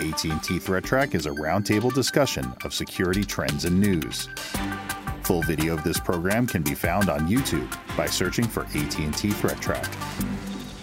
AT&T 0.00 0.58
Threat 0.58 0.84
Track 0.84 1.14
is 1.14 1.26
a 1.26 1.30
roundtable 1.30 1.92
discussion 1.92 2.50
of 2.64 2.72
security 2.72 3.22
trends 3.22 3.66
and 3.66 3.78
news. 3.78 4.26
Full 5.24 5.42
video 5.42 5.74
of 5.74 5.84
this 5.84 6.00
program 6.00 6.46
can 6.46 6.62
be 6.62 6.74
found 6.74 7.10
on 7.10 7.28
YouTube 7.28 7.70
by 7.94 8.06
searching 8.06 8.46
for 8.46 8.64
AT&T 8.74 9.30
Threat 9.32 9.60
Track. 9.60 9.92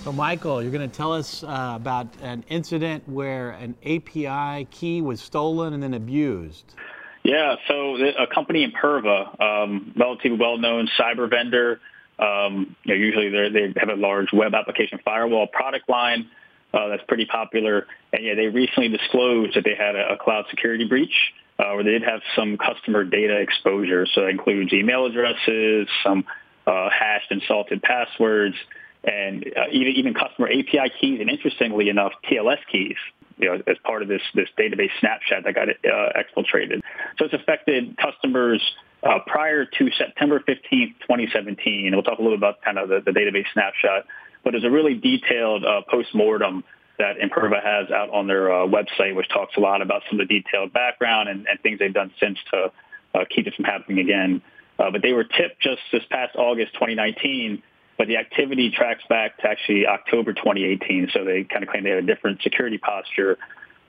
So, 0.03 0.11
Michael, 0.11 0.61
you're 0.61 0.71
going 0.71 0.87
to 0.87 0.95
tell 0.95 1.11
us 1.11 1.43
uh, 1.43 1.73
about 1.75 2.07
an 2.21 2.43
incident 2.49 3.09
where 3.09 3.51
an 3.51 3.75
API 3.83 4.65
key 4.69 5.01
was 5.01 5.19
stolen 5.19 5.73
and 5.73 5.81
then 5.81 5.95
abused. 5.95 6.75
Yeah, 7.23 7.55
so 7.67 7.95
a 7.95 8.27
company 8.27 8.71
Imperva, 8.71 9.41
um, 9.41 9.91
relatively 9.97 10.37
well-known 10.37 10.87
cyber 10.99 11.27
vendor, 11.27 11.81
um, 12.19 12.75
you 12.83 12.93
know, 12.93 12.99
usually 12.99 13.29
they 13.29 13.73
have 13.77 13.89
a 13.89 13.95
large 13.95 14.31
web 14.31 14.53
application 14.53 14.99
firewall 15.03 15.47
product 15.47 15.89
line 15.89 16.29
uh, 16.73 16.87
that's 16.89 17.03
pretty 17.07 17.25
popular. 17.25 17.87
And 18.13 18.23
yeah, 18.23 18.35
they 18.35 18.47
recently 18.47 18.89
disclosed 18.89 19.55
that 19.55 19.63
they 19.63 19.75
had 19.75 19.95
a, 19.95 20.13
a 20.13 20.17
cloud 20.17 20.45
security 20.49 20.85
breach 20.85 21.33
uh, 21.57 21.73
where 21.73 21.83
they 21.83 21.91
did 21.91 22.03
have 22.03 22.21
some 22.35 22.57
customer 22.57 23.03
data 23.03 23.37
exposure. 23.37 24.05
So 24.13 24.21
that 24.21 24.29
includes 24.29 24.71
email 24.73 25.05
addresses, 25.05 25.87
some 26.03 26.25
uh, 26.65 26.89
hashed 26.89 27.31
and 27.31 27.41
salted 27.47 27.81
passwords, 27.81 28.55
and 29.03 29.45
uh, 29.45 29.69
even, 29.71 29.93
even 29.93 30.13
customer 30.13 30.47
API 30.47 30.91
keys, 30.99 31.19
and 31.19 31.29
interestingly 31.29 31.89
enough, 31.89 32.13
TLS 32.29 32.59
keys. 32.71 32.97
You 33.37 33.47
know, 33.47 33.63
as 33.67 33.77
part 33.85 34.01
of 34.01 34.09
this 34.09 34.21
this 34.35 34.49
database 34.59 34.89
snapshot 34.99 35.45
that 35.45 35.55
got 35.55 35.69
uh, 35.69 36.11
exfiltrated. 36.19 36.81
So 37.17 37.23
it's 37.23 37.33
affected 37.33 37.95
customers 37.95 38.61
uh, 39.01 39.19
prior 39.25 39.63
to 39.63 39.91
September 39.97 40.41
15th, 40.41 40.99
2017. 41.07 41.89
We'll 41.93 42.03
talk 42.03 42.19
a 42.19 42.21
little 42.21 42.37
bit 42.37 42.49
about 42.49 42.61
kind 42.61 42.77
of 42.77 42.89
the, 42.89 42.99
the 43.05 43.11
database 43.11 43.45
snapshot, 43.53 44.05
but 44.43 44.51
there's 44.51 44.63
a 44.63 44.69
really 44.69 44.95
detailed 44.95 45.65
uh, 45.65 45.81
post-mortem 45.89 46.63
that 46.97 47.17
Imperva 47.17 47.63
has 47.63 47.89
out 47.91 48.09
on 48.09 48.27
their 48.27 48.51
uh, 48.51 48.67
website, 48.67 49.15
which 49.15 49.29
talks 49.29 49.55
a 49.57 49.59
lot 49.59 49.81
about 49.81 50.01
some 50.09 50.19
of 50.19 50.27
the 50.27 50.41
detailed 50.41 50.73
background 50.73 51.29
and, 51.29 51.47
and 51.47 51.59
things 51.61 51.79
they've 51.79 51.93
done 51.93 52.11
since 52.19 52.37
to 52.51 52.71
uh, 53.15 53.25
keep 53.33 53.47
it 53.47 53.53
from 53.55 53.65
happening 53.65 53.99
again. 53.99 54.41
Uh, 54.77 54.91
but 54.91 55.01
they 55.01 55.13
were 55.13 55.23
tipped 55.23 55.61
just 55.61 55.81
this 55.91 56.03
past 56.09 56.35
August 56.35 56.73
2019 56.73 57.63
but 57.99 58.07
the 58.07 58.15
activity 58.15 58.71
tracks 58.71 59.03
back 59.09 59.37
to 59.39 59.47
actually 59.47 59.85
October 59.85 60.31
2018. 60.31 61.09
So 61.13 61.25
they 61.25 61.43
kind 61.43 61.63
of 61.63 61.69
claim 61.69 61.83
they 61.83 61.89
had 61.89 61.99
a 61.99 62.07
different 62.07 62.41
security 62.41 62.77
posture, 62.77 63.37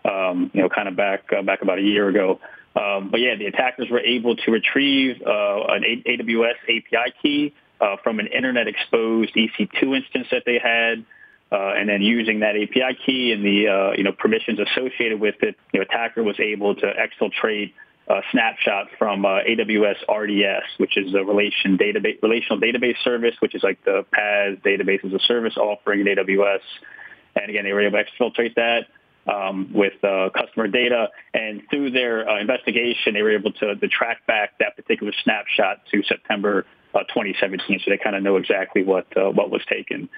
um, 0.05 0.50
you 0.53 0.62
know, 0.62 0.69
kind 0.69 0.88
of 0.88 0.97
back 0.97 1.32
uh, 1.32 1.42
back 1.42 1.62
about 1.62 1.78
a 1.78 1.82
year 1.82 2.08
ago. 2.08 2.41
Um, 2.75 3.10
but 3.12 3.20
yeah, 3.20 3.36
the 3.36 3.47
attackers 3.47 3.88
were 3.88 4.00
able 4.00 4.34
to 4.34 4.50
retrieve 4.50 5.22
uh, 5.25 5.62
an 5.69 6.03
AWS 6.05 6.55
API 6.64 7.14
key 7.22 7.55
uh, 7.81 7.97
from 8.03 8.19
an 8.20 8.27
internet 8.27 8.69
exposed 8.69 9.34
EC2 9.34 9.97
instance 9.97 10.28
that 10.31 10.42
they 10.47 10.59
had. 10.59 11.05
Uh, 11.53 11.75
and 11.77 11.89
then 11.89 12.00
using 12.00 12.41
that 12.41 12.55
API 12.55 12.97
key 13.05 13.33
and 13.33 13.45
the 13.45 13.67
uh, 13.67 13.91
you 13.97 14.05
know 14.05 14.12
permissions 14.12 14.61
associated 14.61 15.19
with 15.19 15.34
it, 15.42 15.56
the 15.72 15.81
attacker 15.81 16.22
was 16.22 16.39
able 16.39 16.77
to 16.77 16.87
exfiltrate 16.87 17.72
a 18.11 18.22
snapshot 18.31 18.89
from 18.98 19.25
uh, 19.25 19.41
AWS 19.48 19.97
RDS, 20.09 20.64
which 20.78 20.97
is 20.97 21.14
a 21.14 21.25
relation 21.25 21.78
database, 21.78 22.22
relational 22.22 22.61
database 22.61 22.97
service, 23.03 23.34
which 23.41 23.55
is 23.55 23.62
like 23.62 23.84
the 23.84 24.05
PaaS 24.12 24.61
database 24.62 25.05
as 25.05 25.12
a 25.12 25.19
service 25.20 25.56
offering 25.56 26.00
in 26.00 26.06
AWS. 26.06 26.61
And 27.37 27.50
again, 27.50 27.65
they 27.65 27.72
were 27.72 27.83
able 27.83 27.98
to 27.98 28.05
exfiltrate 28.05 28.55
that 28.56 28.87
um, 29.33 29.72
with 29.72 30.03
uh, 30.03 30.31
customer 30.31 30.67
data. 30.67 31.11
And 31.34 31.62
through 31.70 31.91
their 31.92 32.28
uh, 32.28 32.41
investigation, 32.41 33.15
they 33.15 33.22
were 33.22 33.33
able 33.33 33.53
to, 33.53 33.77
to, 33.77 33.89
track 33.89 34.27
back 34.27 34.59
that 34.59 34.77
particular 34.77 35.12
snapshot 35.22 35.83
to 35.92 36.03
September 36.03 36.67
uh, 36.94 37.00
2017. 37.00 37.80
So 37.84 37.91
they 37.91 37.98
kind 37.98 38.16
of 38.16 38.22
know 38.22 38.36
exactly 38.36 38.83
what 38.83 39.06
uh, 39.16 39.30
what 39.30 39.50
was 39.50 39.62
taken. 39.69 40.08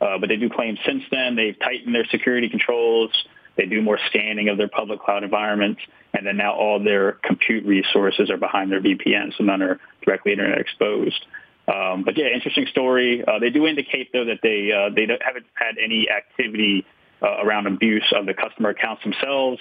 Uh, 0.00 0.18
but 0.18 0.28
they 0.28 0.36
do 0.36 0.48
claim 0.48 0.78
since 0.86 1.02
then 1.10 1.36
they've 1.36 1.58
tightened 1.58 1.94
their 1.94 2.06
security 2.06 2.48
controls. 2.48 3.10
They 3.56 3.66
do 3.66 3.82
more 3.82 3.98
scanning 4.06 4.48
of 4.48 4.56
their 4.56 4.68
public 4.68 5.00
cloud 5.00 5.24
environments, 5.24 5.82
and 6.14 6.26
then 6.26 6.36
now 6.36 6.54
all 6.54 6.82
their 6.82 7.12
compute 7.12 7.66
resources 7.66 8.30
are 8.30 8.38
behind 8.38 8.72
their 8.72 8.80
VPN, 8.80 9.36
so 9.36 9.44
none 9.44 9.60
are 9.60 9.78
directly 10.02 10.32
internet 10.32 10.58
exposed. 10.58 11.26
Um, 11.68 12.04
but 12.04 12.16
yeah, 12.16 12.26
interesting 12.34 12.66
story. 12.70 13.22
Uh, 13.26 13.38
they 13.38 13.50
do 13.50 13.66
indicate 13.66 14.10
though 14.12 14.24
that 14.24 14.38
they 14.42 14.72
uh, 14.72 14.94
they 14.94 15.06
haven't 15.20 15.46
had 15.54 15.76
any 15.82 16.08
activity 16.10 16.86
uh, 17.22 17.44
around 17.44 17.66
abuse 17.66 18.10
of 18.16 18.26
the 18.26 18.34
customer 18.34 18.70
accounts 18.70 19.02
themselves. 19.02 19.60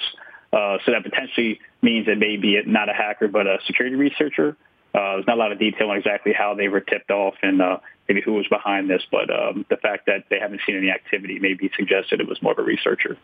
Uh, 0.51 0.77
so 0.85 0.94
that 0.94 1.03
potentially 1.03 1.59
means 1.81 2.07
it 2.07 2.17
may 2.17 2.38
be 2.38 2.59
not 2.65 2.89
a 2.89 2.94
hacker 2.94 3.27
but 3.27 3.45
a 3.45 3.57
security 3.67 3.95
researcher. 3.95 4.55
Uh, 4.94 5.16
there's 5.16 5.27
not 5.27 5.38
a 5.38 5.39
lot 5.39 5.51
of 5.51 5.59
detail 5.59 5.89
on 5.89 5.97
exactly 5.97 6.33
how 6.33 6.55
they 6.55 6.67
were 6.67 6.79
tipped 6.81 7.11
off 7.11 7.35
and 7.44 7.61
uh, 7.61 7.77
maybe 8.07 8.22
who 8.22 8.33
was 8.33 8.47
behind 8.47 8.89
this, 8.89 9.03
but 9.11 9.29
um, 9.29 9.66
the 9.69 9.77
fact 9.77 10.07
that 10.07 10.25
they 10.29 10.39
haven't 10.39 10.61
seen 10.66 10.75
any 10.75 10.89
activity 10.89 11.38
maybe 11.39 11.69
suggested 11.75 12.19
it 12.19 12.27
was 12.27 12.41
more 12.41 12.53
of 12.53 12.59
a 12.59 12.63
researcher. 12.63 13.17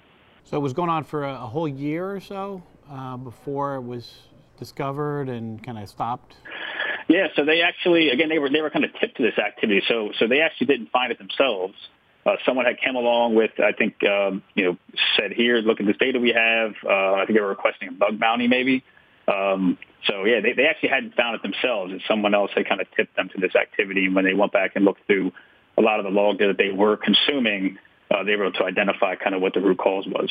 So 0.44 0.58
it 0.58 0.60
was 0.60 0.74
going 0.74 0.92
on 0.92 1.04
for 1.04 1.24
a, 1.24 1.34
a 1.34 1.48
whole 1.48 1.68
year 1.68 2.12
or 2.12 2.20
so 2.20 2.62
uh, 2.90 3.18
before 3.18 3.76
it 3.76 3.82
was 3.82 4.12
discovered 4.60 5.28
and 5.28 5.64
kind 5.64 5.80
of 5.80 5.90
stopped. 5.90 6.36
Yeah, 7.08 7.28
so 7.36 7.46
they 7.46 7.62
actually, 7.62 8.10
again, 8.10 8.30
they 8.30 8.40
were 8.40 8.50
they 8.50 8.62
were 8.62 8.70
kind 8.70 8.86
of 8.86 8.92
tipped 9.00 9.18
to 9.18 9.24
this 9.24 9.38
activity. 9.38 9.82
So 9.88 10.12
so 10.18 10.28
they 10.28 10.42
actually 10.42 10.68
didn't 10.68 10.92
find 10.92 11.12
it 11.12 11.18
themselves. 11.18 11.76
Uh, 12.26 12.38
someone 12.44 12.66
had 12.66 12.78
come 12.84 12.96
along 12.96 13.36
with, 13.36 13.52
I 13.60 13.72
think, 13.72 14.04
um, 14.04 14.42
you 14.56 14.66
know, 14.66 14.78
said, 15.16 15.32
"Here, 15.32 15.58
look 15.58 15.80
at 15.80 15.86
this 15.86 15.98
data 15.98 16.20
we 16.20 16.34
have." 16.34 16.74
Uh, 16.84 17.14
I 17.14 17.26
think 17.26 17.38
they 17.38 17.42
were 17.42 17.50
requesting 17.50 17.90
a 17.90 17.92
bug 17.92 18.20
bounty, 18.20 18.48
maybe. 18.48 18.84
Um, 19.28 19.78
so 20.08 20.24
yeah, 20.26 20.40
they, 20.42 20.54
they 20.54 20.66
actually 20.66 20.90
hadn't 20.90 21.16
found 21.16 21.36
it 21.36 21.42
themselves. 21.42 21.92
And 21.92 22.02
someone 22.08 22.34
else 22.34 22.52
had 22.56 22.68
kind 22.68 22.82
of 22.82 22.88
tipped 22.96 23.16
them 23.16 23.30
to 23.30 23.40
this 23.40 23.56
activity. 23.56 24.06
And 24.06 24.16
when 24.16 24.26
they 24.26 24.34
went 24.34 24.52
back 24.52 24.72
and 24.76 24.86
looked 24.86 25.06
through 25.08 25.32
a 25.78 25.82
lot 25.82 26.00
of 26.00 26.06
the 26.06 26.12
log 26.12 26.40
that 26.40 26.56
they 26.58 26.72
were 26.72 26.98
consuming, 26.98 27.78
uh, 28.12 28.24
they 28.24 28.36
were 28.36 28.46
able 28.46 28.58
to 28.60 28.66
identify 28.66 29.16
kind 29.16 29.36
of 29.36 29.42
what 29.42 29.54
the 29.54 29.62
root 29.62 29.78
cause 29.78 30.06
was. 30.08 30.30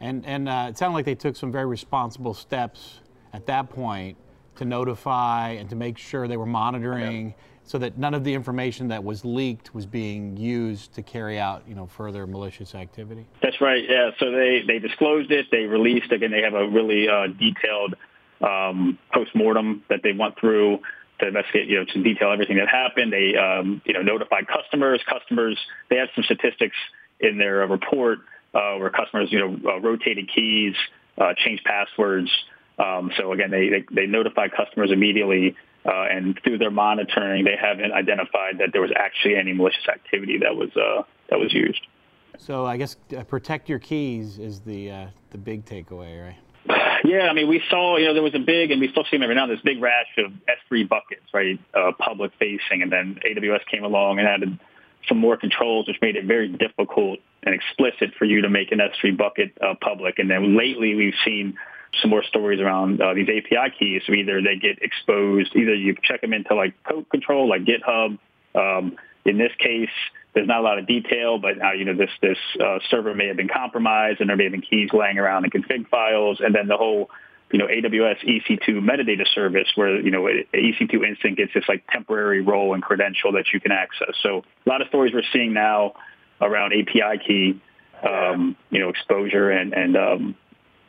And, 0.00 0.24
and 0.24 0.48
uh, 0.48 0.66
it 0.70 0.78
sounded 0.78 0.94
like 0.94 1.04
they 1.04 1.14
took 1.14 1.36
some 1.36 1.52
very 1.52 1.66
responsible 1.66 2.32
steps 2.32 3.00
at 3.32 3.46
that 3.46 3.68
point 3.68 4.16
to 4.56 4.64
notify 4.64 5.50
and 5.50 5.70
to 5.70 5.76
make 5.76 5.96
sure 5.96 6.28
they 6.28 6.36
were 6.36 6.46
monitoring 6.46 7.28
okay. 7.28 7.36
so 7.64 7.78
that 7.78 7.96
none 7.96 8.14
of 8.14 8.24
the 8.24 8.34
information 8.34 8.88
that 8.88 9.02
was 9.02 9.24
leaked 9.24 9.74
was 9.74 9.86
being 9.86 10.36
used 10.36 10.92
to 10.92 11.02
carry 11.02 11.38
out 11.38 11.62
you 11.66 11.74
know 11.74 11.86
further 11.86 12.26
malicious 12.26 12.74
activity 12.74 13.26
that's 13.42 13.60
right 13.60 13.84
yeah 13.88 14.10
so 14.18 14.30
they 14.30 14.62
they 14.66 14.78
disclosed 14.78 15.30
it 15.30 15.46
they 15.50 15.64
released 15.64 16.12
again 16.12 16.30
they 16.30 16.42
have 16.42 16.54
a 16.54 16.68
really 16.68 17.08
uh, 17.08 17.26
detailed 17.38 17.94
um, 18.40 18.98
post-mortem 19.12 19.82
that 19.88 20.00
they 20.02 20.12
went 20.12 20.38
through 20.38 20.80
to 21.20 21.28
investigate, 21.28 21.68
you 21.68 21.78
know, 21.78 21.84
to 21.84 22.02
detail 22.02 22.32
everything 22.32 22.56
that 22.56 22.68
happened. 22.68 23.12
They, 23.12 23.36
um, 23.36 23.82
you 23.84 23.92
know, 23.92 24.02
notified 24.02 24.46
customers. 24.48 25.00
Customers, 25.08 25.58
they 25.88 25.96
had 25.96 26.08
some 26.14 26.24
statistics 26.24 26.76
in 27.20 27.38
their 27.38 27.62
uh, 27.62 27.66
report 27.66 28.20
uh, 28.54 28.76
where 28.76 28.90
customers, 28.90 29.28
you 29.30 29.38
know, 29.38 29.70
uh, 29.70 29.80
rotated 29.80 30.30
keys, 30.34 30.74
uh, 31.18 31.34
changed 31.36 31.64
passwords. 31.64 32.30
Um, 32.78 33.10
so 33.16 33.32
again, 33.32 33.50
they, 33.50 33.68
they, 33.68 33.84
they 33.94 34.06
notified 34.06 34.52
customers 34.52 34.90
immediately, 34.90 35.54
uh, 35.84 36.04
and 36.10 36.38
through 36.42 36.58
their 36.58 36.70
monitoring, 36.70 37.44
they 37.44 37.56
haven't 37.60 37.92
identified 37.92 38.58
that 38.58 38.70
there 38.72 38.80
was 38.80 38.90
actually 38.96 39.36
any 39.36 39.52
malicious 39.52 39.86
activity 39.88 40.38
that 40.38 40.56
was 40.56 40.70
uh, 40.76 41.02
that 41.28 41.38
was 41.38 41.52
used. 41.52 41.80
So 42.38 42.64
I 42.64 42.78
guess 42.78 42.96
uh, 43.16 43.22
protect 43.24 43.68
your 43.68 43.78
keys 43.78 44.38
is 44.38 44.60
the 44.60 44.90
uh, 44.90 45.06
the 45.30 45.38
big 45.38 45.66
takeaway, 45.66 46.24
right? 46.24 46.36
Yeah, 46.66 47.28
I 47.30 47.32
mean, 47.32 47.48
we 47.48 47.62
saw, 47.70 47.96
you 47.96 48.06
know, 48.06 48.14
there 48.14 48.22
was 48.22 48.34
a 48.34 48.40
big, 48.40 48.70
and 48.70 48.80
we 48.80 48.88
still 48.88 49.04
see 49.04 49.16
them 49.16 49.22
every 49.22 49.34
now, 49.34 49.46
this 49.46 49.60
big 49.64 49.80
rash 49.80 50.06
of 50.18 50.32
S3 50.70 50.88
buckets, 50.88 51.24
right, 51.32 51.58
uh, 51.74 51.92
public 51.98 52.32
facing, 52.38 52.82
and 52.82 52.92
then 52.92 53.18
AWS 53.26 53.66
came 53.70 53.84
along 53.84 54.18
and 54.18 54.28
added 54.28 54.58
some 55.08 55.18
more 55.18 55.36
controls, 55.36 55.88
which 55.88 55.96
made 56.02 56.16
it 56.16 56.26
very 56.26 56.48
difficult 56.48 57.18
and 57.42 57.54
explicit 57.54 58.14
for 58.18 58.26
you 58.26 58.42
to 58.42 58.50
make 58.50 58.70
an 58.70 58.78
S3 58.78 59.16
bucket 59.16 59.56
uh, 59.60 59.74
public. 59.80 60.18
And 60.18 60.30
then 60.30 60.56
lately, 60.56 60.94
we've 60.94 61.14
seen 61.24 61.56
some 62.00 62.10
more 62.10 62.22
stories 62.22 62.60
around 62.60 63.00
uh, 63.00 63.14
these 63.14 63.28
API 63.28 63.74
keys. 63.78 64.02
So 64.06 64.12
either 64.12 64.40
they 64.42 64.56
get 64.56 64.82
exposed, 64.82 65.56
either 65.56 65.74
you 65.74 65.96
check 66.02 66.20
them 66.20 66.32
into 66.32 66.54
like 66.54 66.74
code 66.84 67.08
control, 67.08 67.48
like 67.48 67.62
GitHub. 67.64 68.18
Um, 68.54 68.96
in 69.24 69.38
this 69.38 69.52
case, 69.58 69.90
there's 70.32 70.46
not 70.46 70.58
a 70.58 70.62
lot 70.62 70.78
of 70.78 70.86
detail, 70.86 71.38
but 71.38 71.58
now 71.58 71.72
you 71.72 71.84
know 71.84 71.94
this 71.94 72.10
this 72.20 72.38
uh, 72.60 72.78
server 72.88 73.14
may 73.14 73.26
have 73.28 73.36
been 73.36 73.48
compromised, 73.48 74.20
and 74.20 74.28
there 74.28 74.36
may 74.36 74.44
have 74.44 74.52
been 74.52 74.62
keys 74.62 74.90
laying 74.92 75.18
around 75.18 75.44
in 75.44 75.50
config 75.50 75.88
files, 75.88 76.40
and 76.40 76.54
then 76.54 76.68
the 76.68 76.76
whole 76.76 77.10
you 77.52 77.58
know, 77.58 77.66
AWS 77.66 78.24
EC2 78.24 78.78
metadata 78.78 79.26
service 79.34 79.68
where, 79.74 80.00
you 80.00 80.10
know, 80.10 80.28
EC2 80.54 81.04
instant 81.06 81.36
gets 81.36 81.52
this 81.52 81.64
like 81.68 81.84
temporary 81.90 82.40
role 82.40 82.74
and 82.74 82.82
credential 82.82 83.32
that 83.32 83.46
you 83.52 83.60
can 83.60 83.72
access. 83.72 84.14
So 84.22 84.44
a 84.66 84.68
lot 84.68 84.80
of 84.80 84.88
stories 84.88 85.12
we're 85.12 85.22
seeing 85.32 85.52
now 85.52 85.94
around 86.40 86.72
API 86.72 87.18
key, 87.26 87.60
um, 88.08 88.56
you 88.70 88.78
know, 88.78 88.88
exposure 88.88 89.50
and, 89.50 89.72
and, 89.74 89.96
um, 89.96 90.36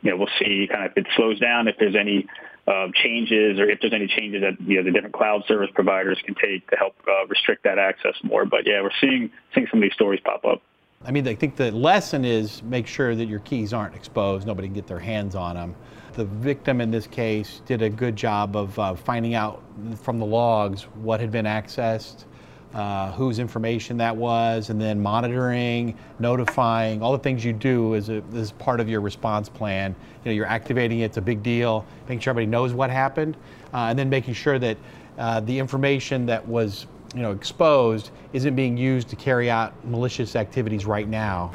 you 0.02 0.10
know, 0.10 0.16
we'll 0.16 0.28
see 0.38 0.68
kind 0.70 0.84
of 0.84 0.92
if 0.92 0.98
it 0.98 1.06
slows 1.16 1.38
down, 1.38 1.68
if 1.68 1.76
there's 1.78 1.96
any 1.96 2.26
uh, 2.66 2.88
changes 3.02 3.58
or 3.58 3.68
if 3.68 3.80
there's 3.80 3.92
any 3.92 4.06
changes 4.06 4.42
that, 4.42 4.60
you 4.60 4.76
know, 4.76 4.84
the 4.84 4.90
different 4.90 5.14
cloud 5.14 5.44
service 5.46 5.70
providers 5.74 6.18
can 6.24 6.34
take 6.34 6.68
to 6.70 6.76
help 6.76 6.94
uh, 7.08 7.26
restrict 7.26 7.64
that 7.64 7.78
access 7.78 8.14
more. 8.22 8.44
But 8.44 8.66
yeah, 8.66 8.82
we're 8.82 8.90
seeing, 9.00 9.30
seeing 9.54 9.66
some 9.70 9.78
of 9.78 9.82
these 9.82 9.94
stories 9.94 10.20
pop 10.24 10.44
up. 10.44 10.62
I 11.04 11.10
mean, 11.10 11.26
I 11.26 11.34
think 11.34 11.56
the 11.56 11.72
lesson 11.72 12.24
is 12.24 12.62
make 12.62 12.86
sure 12.86 13.16
that 13.16 13.26
your 13.26 13.40
keys 13.40 13.72
aren't 13.72 13.96
exposed. 13.96 14.46
Nobody 14.46 14.68
can 14.68 14.74
get 14.74 14.86
their 14.86 15.00
hands 15.00 15.34
on 15.34 15.56
them. 15.56 15.74
The 16.12 16.24
victim 16.24 16.80
in 16.80 16.90
this 16.90 17.06
case 17.06 17.62
did 17.66 17.82
a 17.82 17.90
good 17.90 18.14
job 18.14 18.54
of 18.54 18.78
uh, 18.78 18.94
finding 18.94 19.34
out 19.34 19.62
from 20.00 20.18
the 20.18 20.26
logs 20.26 20.82
what 20.82 21.18
had 21.20 21.32
been 21.32 21.46
accessed, 21.46 22.26
uh, 22.74 23.12
whose 23.12 23.38
information 23.38 23.98
that 23.98 24.16
was, 24.16 24.70
and 24.70 24.80
then 24.80 25.00
monitoring, 25.00 25.96
notifying, 26.18 27.02
all 27.02 27.12
the 27.12 27.18
things 27.18 27.44
you 27.44 27.52
do 27.52 27.94
as, 27.94 28.08
a, 28.08 28.22
part 28.58 28.80
of 28.80 28.88
your 28.88 29.00
response 29.00 29.48
plan. 29.48 29.94
You 30.24 30.30
know, 30.30 30.34
you're 30.34 30.46
activating 30.46 31.00
it, 31.00 31.06
it's 31.06 31.16
a 31.16 31.22
big 31.22 31.42
deal, 31.42 31.84
making 32.08 32.20
sure 32.20 32.30
everybody 32.30 32.50
knows 32.50 32.72
what 32.72 32.90
happened, 32.90 33.36
uh, 33.74 33.88
and 33.88 33.98
then 33.98 34.08
making 34.08 34.34
sure 34.34 34.58
that 34.58 34.76
uh, 35.18 35.40
the 35.40 35.58
information 35.58 36.26
that 36.26 36.46
was 36.46 36.86
you 37.14 37.20
know, 37.20 37.32
exposed 37.32 38.10
isn't 38.32 38.54
being 38.56 38.76
used 38.76 39.08
to 39.08 39.16
carry 39.16 39.50
out 39.50 39.72
malicious 39.84 40.34
activities 40.34 40.86
right 40.86 41.08
now. 41.08 41.50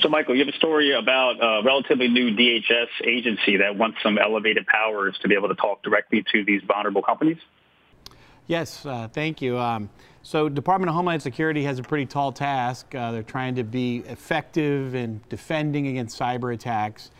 So, 0.00 0.08
Michael, 0.08 0.34
you 0.34 0.44
have 0.44 0.52
a 0.52 0.58
story 0.58 0.92
about 0.92 1.36
a 1.40 1.62
relatively 1.64 2.08
new 2.08 2.36
DHS 2.36 3.06
agency 3.06 3.58
that 3.58 3.76
wants 3.76 3.98
some 4.02 4.18
elevated 4.18 4.66
powers 4.66 5.16
to 5.22 5.28
be 5.28 5.36
able 5.36 5.48
to 5.48 5.54
talk 5.54 5.82
directly 5.82 6.24
to 6.32 6.44
these 6.44 6.60
vulnerable 6.66 7.02
companies. 7.02 7.38
Yes, 8.48 8.84
uh, 8.84 9.08
thank 9.12 9.40
you. 9.40 9.56
Um, 9.56 9.88
so 10.22 10.48
Department 10.48 10.88
of 10.88 10.96
Homeland 10.96 11.22
Security 11.22 11.62
has 11.62 11.78
a 11.78 11.82
pretty 11.82 12.06
tall 12.06 12.32
task. 12.32 12.92
Uh, 12.94 13.12
they're 13.12 13.22
trying 13.22 13.54
to 13.54 13.62
be 13.62 13.98
effective 14.08 14.94
in 14.94 15.20
defending 15.28 15.86
against 15.86 16.18
cyber 16.18 16.52
attacks. 16.52 17.12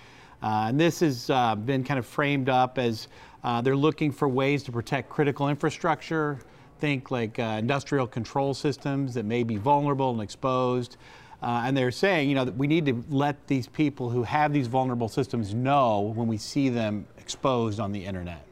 Uh, 0.43 0.67
and 0.69 0.81
this 0.81 0.99
has 1.01 1.31
uh, 1.31 1.55
been 1.55 1.85
kind 1.85 1.99
of 1.99 2.07
framed 2.07 2.49
up 2.49 2.77
as 2.77 3.07
uh, 3.45 3.61
they're 3.61 3.77
looking 3.77 4.11
for 4.11 4.29
ways 4.29 4.65
to 4.65 4.73
protect 4.73 5.09
critical 5.09 5.49
infrastructure, 5.49 6.39
think 6.81 7.13
like 7.13 7.39
uh, 7.39 7.57
industrial 7.59 8.07
control 8.09 8.53
systems 8.53 9.15
that 9.15 9.25
may 9.25 9.45
be 9.45 9.57
vulnerable 9.57 10.11
and 10.11 10.21
exposed. 10.21 10.97
and 11.41 11.77
they're 11.77 11.93
saying, 11.93 12.29
you 12.29 12.35
know, 12.35 12.45
that 12.45 12.57
we 12.57 12.67
need 12.67 12.85
to 12.85 13.05
let 13.11 13.47
these 13.47 13.69
people 13.69 14.11
who 14.11 14.25
have 14.25 14.53
these 14.53 14.67
vulnerable 14.67 15.09
systems 15.09 15.55
know 15.55 16.13
when 16.17 16.27
we 16.27 16.37
see 16.37 16.69
them 16.69 17.07
exposed 17.19 17.79
on 17.79 17.93
the 17.93 18.05
internet. 18.05 18.45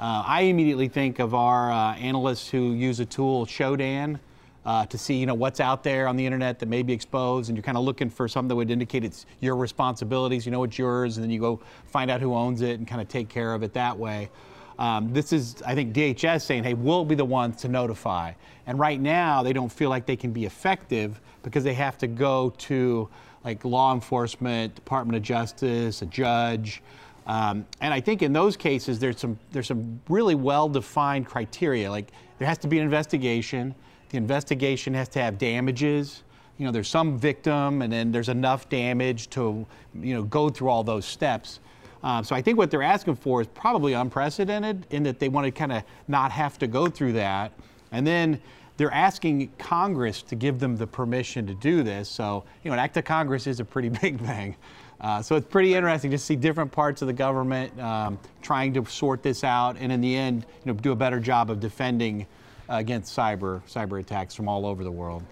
Uh, 0.00 0.24
I 0.26 0.42
immediately 0.42 0.88
think 0.88 1.18
of 1.18 1.34
our 1.34 1.70
uh, 1.70 1.94
analysts 1.96 2.48
who 2.48 2.72
use 2.72 3.00
a 3.00 3.04
tool, 3.04 3.44
Shodan, 3.44 4.18
uh, 4.64 4.86
to 4.86 4.96
see 4.96 5.16
you 5.16 5.26
know 5.26 5.34
what's 5.34 5.60
out 5.60 5.84
there 5.84 6.08
on 6.08 6.16
the 6.16 6.24
internet 6.24 6.58
that 6.60 6.70
may 6.70 6.82
be 6.82 6.94
exposed, 6.94 7.50
and 7.50 7.56
you're 7.58 7.62
kind 7.62 7.76
of 7.76 7.84
looking 7.84 8.08
for 8.08 8.26
something 8.26 8.48
that 8.48 8.54
would 8.54 8.70
indicate 8.70 9.04
it's 9.04 9.26
your 9.40 9.56
responsibilities. 9.56 10.46
You 10.46 10.52
know 10.52 10.64
it's 10.64 10.78
yours, 10.78 11.18
and 11.18 11.24
then 11.24 11.30
you 11.30 11.38
go 11.38 11.60
find 11.84 12.10
out 12.10 12.22
who 12.22 12.34
owns 12.34 12.62
it 12.62 12.78
and 12.78 12.88
kind 12.88 13.02
of 13.02 13.08
take 13.08 13.28
care 13.28 13.52
of 13.52 13.62
it 13.62 13.74
that 13.74 13.98
way. 13.98 14.30
Um, 14.78 15.12
this 15.12 15.34
is, 15.34 15.62
I 15.66 15.74
think, 15.74 15.94
DHS 15.94 16.46
saying, 16.46 16.64
hey, 16.64 16.72
we'll 16.72 17.04
be 17.04 17.14
the 17.14 17.26
ones 17.26 17.60
to 17.60 17.68
notify. 17.68 18.32
And 18.66 18.78
right 18.78 18.98
now, 18.98 19.42
they 19.42 19.52
don't 19.52 19.70
feel 19.70 19.90
like 19.90 20.06
they 20.06 20.16
can 20.16 20.32
be 20.32 20.46
effective 20.46 21.20
because 21.42 21.62
they 21.62 21.74
have 21.74 21.98
to 21.98 22.06
go 22.06 22.54
to 22.56 23.06
like 23.44 23.62
law 23.66 23.92
enforcement, 23.92 24.74
Department 24.74 25.16
of 25.16 25.22
Justice, 25.22 26.00
a 26.00 26.06
judge. 26.06 26.82
Um, 27.26 27.66
and 27.80 27.92
I 27.92 28.00
think 28.00 28.22
in 28.22 28.32
those 28.32 28.56
cases, 28.56 28.98
there's 28.98 29.18
some 29.18 29.38
there's 29.52 29.66
some 29.66 30.00
really 30.08 30.34
well-defined 30.34 31.26
criteria. 31.26 31.90
Like 31.90 32.10
there 32.38 32.48
has 32.48 32.58
to 32.58 32.68
be 32.68 32.78
an 32.78 32.84
investigation. 32.84 33.74
The 34.10 34.16
investigation 34.16 34.94
has 34.94 35.08
to 35.10 35.20
have 35.20 35.38
damages. 35.38 36.22
You 36.58 36.66
know, 36.66 36.72
there's 36.72 36.88
some 36.88 37.18
victim, 37.18 37.82
and 37.82 37.92
then 37.92 38.12
there's 38.12 38.28
enough 38.28 38.68
damage 38.68 39.30
to 39.30 39.66
you 39.94 40.14
know 40.14 40.22
go 40.24 40.48
through 40.48 40.68
all 40.68 40.84
those 40.84 41.04
steps. 41.04 41.60
Um, 42.02 42.24
so 42.24 42.34
I 42.34 42.42
think 42.42 42.56
what 42.56 42.70
they're 42.70 42.82
asking 42.82 43.16
for 43.16 43.42
is 43.42 43.46
probably 43.48 43.92
unprecedented 43.92 44.86
in 44.90 45.02
that 45.02 45.18
they 45.18 45.28
want 45.28 45.44
to 45.44 45.50
kind 45.50 45.72
of 45.72 45.82
not 46.08 46.32
have 46.32 46.58
to 46.58 46.66
go 46.66 46.86
through 46.86 47.12
that. 47.12 47.52
And 47.92 48.06
then 48.06 48.40
they're 48.80 48.94
asking 48.94 49.52
Congress 49.58 50.22
to 50.22 50.34
give 50.34 50.58
them 50.58 50.74
the 50.74 50.86
permission 50.86 51.46
to 51.46 51.52
do 51.52 51.82
this. 51.82 52.08
So, 52.08 52.44
you 52.64 52.70
know, 52.70 52.72
an 52.72 52.78
act 52.78 52.96
of 52.96 53.04
Congress 53.04 53.46
is 53.46 53.60
a 53.60 53.64
pretty 53.64 53.88
big 54.02 54.18
thing. 54.18 54.56
Uh, 54.98 55.20
so 55.20 55.36
it's 55.36 55.46
pretty 55.46 55.74
interesting 55.74 56.10
to 56.12 56.16
see 56.16 56.34
different 56.34 56.72
parts 56.72 57.02
of 57.02 57.06
the 57.06 57.12
government 57.12 57.78
um, 57.78 58.18
trying 58.40 58.72
to 58.72 58.86
sort 58.86 59.22
this 59.22 59.44
out, 59.44 59.76
and 59.78 59.92
in 59.92 60.00
the 60.00 60.16
end, 60.16 60.46
you 60.64 60.72
know, 60.72 60.78
do 60.78 60.92
a 60.92 60.96
better 60.96 61.20
job 61.20 61.50
of 61.50 61.60
defending 61.60 62.26
uh, 62.70 62.76
against 62.76 63.14
cyber 63.14 63.60
cyber 63.68 64.00
attacks 64.00 64.34
from 64.34 64.48
all 64.48 64.64
over 64.64 64.82
the 64.82 64.90
world. 64.90 65.22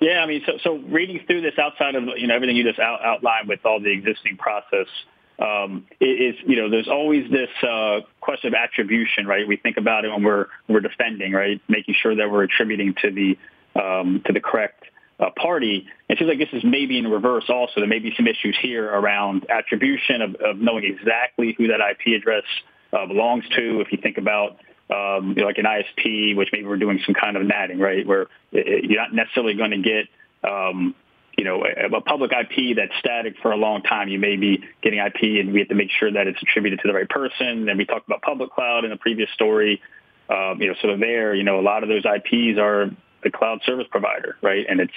Yeah, 0.00 0.22
I 0.22 0.26
mean, 0.26 0.42
so, 0.46 0.52
so 0.62 0.76
reading 0.88 1.20
through 1.26 1.42
this 1.42 1.58
outside 1.58 1.96
of 1.96 2.04
you 2.16 2.26
know 2.26 2.34
everything 2.34 2.56
you 2.56 2.64
just 2.64 2.78
out, 2.78 3.04
outlined 3.04 3.46
with 3.46 3.60
all 3.66 3.78
the 3.78 3.92
existing 3.92 4.38
process, 4.38 4.86
um, 5.38 5.86
is 6.00 6.34
you 6.46 6.56
know 6.56 6.70
there's 6.70 6.88
always 6.88 7.30
this 7.30 7.50
uh, 7.62 8.00
question 8.20 8.48
of 8.48 8.54
attribution, 8.54 9.26
right? 9.26 9.46
We 9.46 9.56
think 9.56 9.76
about 9.76 10.04
it 10.04 10.10
when 10.10 10.22
we're 10.22 10.46
we're 10.68 10.80
defending, 10.80 11.32
right? 11.32 11.60
Making 11.68 11.94
sure 12.00 12.16
that 12.16 12.30
we're 12.30 12.44
attributing 12.44 12.94
to 13.02 13.10
the 13.10 13.38
um, 13.80 14.22
to 14.26 14.32
the 14.32 14.40
correct 14.40 14.84
uh, 15.20 15.30
party. 15.36 15.86
It 16.08 16.18
seems 16.18 16.28
like 16.28 16.38
this 16.38 16.52
is 16.52 16.64
maybe 16.64 16.98
in 16.98 17.08
reverse 17.08 17.44
also. 17.48 17.80
There 17.80 17.86
may 17.86 17.98
be 17.98 18.12
some 18.16 18.26
issues 18.26 18.56
here 18.60 18.86
around 18.86 19.46
attribution 19.50 20.22
of, 20.22 20.34
of 20.36 20.58
knowing 20.58 20.84
exactly 20.84 21.54
who 21.56 21.68
that 21.68 21.80
IP 21.80 22.20
address 22.20 22.44
uh, 22.92 23.06
belongs 23.06 23.44
to. 23.56 23.80
If 23.80 23.92
you 23.92 23.98
think 24.00 24.18
about 24.18 24.58
um, 24.88 25.34
you 25.36 25.42
know, 25.42 25.46
like 25.46 25.58
an 25.58 25.64
ISP, 25.64 26.36
which 26.36 26.50
maybe 26.52 26.66
we're 26.66 26.76
doing 26.76 27.00
some 27.04 27.14
kind 27.14 27.36
of 27.36 27.42
natting, 27.42 27.78
right, 27.78 28.06
where 28.06 28.28
it, 28.52 28.84
you're 28.84 29.00
not 29.00 29.12
necessarily 29.12 29.54
going 29.54 29.72
to 29.72 29.78
get 29.78 30.06
um, 30.48 30.94
you 31.36 31.44
know, 31.44 31.64
a, 31.64 31.94
a, 31.94 32.00
public 32.00 32.32
IP 32.32 32.76
that's 32.76 32.92
static 32.98 33.34
for 33.42 33.52
a 33.52 33.56
long 33.56 33.82
time, 33.82 34.08
you 34.08 34.18
may 34.18 34.36
be 34.36 34.64
getting 34.82 34.98
IP, 34.98 35.40
and 35.40 35.52
we 35.52 35.60
have 35.60 35.68
to 35.68 35.74
make 35.74 35.90
sure 35.90 36.10
that 36.10 36.26
it's 36.26 36.40
attributed 36.42 36.80
to 36.80 36.88
the 36.88 36.94
right 36.94 37.08
person. 37.08 37.68
And 37.68 37.78
we 37.78 37.84
talked 37.84 38.06
about 38.06 38.22
public 38.22 38.52
cloud 38.52 38.84
in 38.84 38.90
the 38.90 38.96
previous 38.96 39.30
story. 39.34 39.82
Um, 40.30 40.60
you 40.60 40.68
know, 40.68 40.74
so 40.80 40.96
there, 40.96 41.34
you 41.34 41.44
know, 41.44 41.60
a 41.60 41.62
lot 41.62 41.82
of 41.82 41.88
those 41.88 42.04
IPs 42.04 42.58
are 42.58 42.90
the 43.22 43.30
cloud 43.30 43.60
service 43.64 43.86
provider, 43.90 44.36
right? 44.40 44.64
And 44.68 44.80
it's 44.80 44.92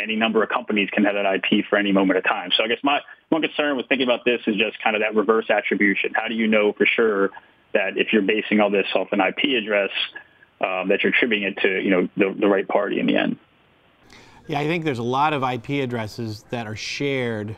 any 0.00 0.16
number 0.16 0.42
of 0.42 0.48
companies 0.48 0.88
can 0.90 1.04
have 1.04 1.14
that 1.14 1.26
IP 1.26 1.66
for 1.68 1.76
any 1.76 1.92
moment 1.92 2.18
of 2.18 2.24
time. 2.24 2.50
So 2.56 2.64
I 2.64 2.68
guess 2.68 2.78
my 2.82 3.00
one 3.28 3.42
concern 3.42 3.76
with 3.76 3.88
thinking 3.88 4.06
about 4.06 4.24
this 4.24 4.40
is 4.46 4.56
just 4.56 4.82
kind 4.82 4.96
of 4.96 5.02
that 5.02 5.14
reverse 5.14 5.50
attribution. 5.50 6.12
How 6.14 6.28
do 6.28 6.34
you 6.34 6.46
know 6.46 6.72
for 6.72 6.86
sure 6.86 7.30
that 7.72 7.96
if 7.96 8.12
you're 8.12 8.22
basing 8.22 8.60
all 8.60 8.70
this 8.70 8.86
off 8.94 9.08
an 9.12 9.20
IP 9.20 9.62
address, 9.62 9.90
um, 10.60 10.88
that 10.88 11.02
you're 11.02 11.12
attributing 11.12 11.48
it 11.48 11.58
to, 11.62 11.80
you 11.82 11.90
know, 11.90 12.08
the, 12.16 12.34
the 12.40 12.48
right 12.48 12.66
party 12.66 13.00
in 13.00 13.06
the 13.06 13.16
end? 13.16 13.38
Yeah, 14.46 14.60
I 14.60 14.66
think 14.66 14.84
there's 14.84 14.98
a 14.98 15.02
lot 15.02 15.32
of 15.32 15.42
IP 15.42 15.82
addresses 15.82 16.44
that 16.50 16.66
are 16.66 16.76
shared 16.76 17.56